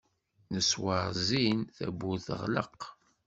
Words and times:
Leswar 0.53 1.07
zzin, 1.19 1.59
tawwurt 1.75 2.23
teɣleq. 2.27 2.81